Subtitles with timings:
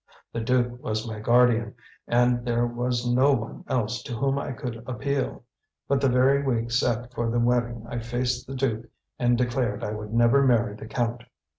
[0.33, 1.75] The duke was my guardian,
[2.07, 5.43] and there was no one else to whom I could appeal;
[5.87, 8.87] but the very week set for the wedding I faced the duke
[9.19, 11.21] and declared I would never marry the count.